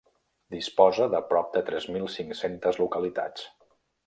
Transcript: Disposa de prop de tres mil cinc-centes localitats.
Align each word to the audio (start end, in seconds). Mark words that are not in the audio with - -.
Disposa 0.53 1.07
de 1.15 1.19
prop 1.33 1.53
de 1.57 1.63
tres 1.69 1.87
mil 1.97 2.09
cinc-centes 2.15 2.81
localitats. 2.85 3.47